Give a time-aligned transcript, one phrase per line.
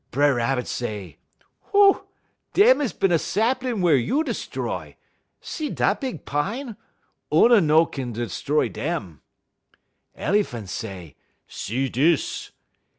[0.09, 1.19] B'er Rabbit say:
[1.65, 2.07] "'Hoo!
[2.55, 4.95] dem is bin a saplin' wey you 'stroy.
[5.41, 6.75] See da big pine?
[7.31, 9.21] Oona no kin 'stroy dem.'
[10.17, 11.17] "El'phan' say:
[11.47, 12.49] 'See dis!'